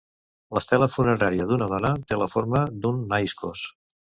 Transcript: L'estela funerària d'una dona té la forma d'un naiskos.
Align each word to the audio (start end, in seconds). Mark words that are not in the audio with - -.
L'estela 0.57 0.87
funerària 0.93 1.45
d'una 1.51 1.67
dona 1.73 1.91
té 2.13 2.19
la 2.23 2.31
forma 2.37 2.65
d'un 2.79 3.07
naiskos. 3.13 3.71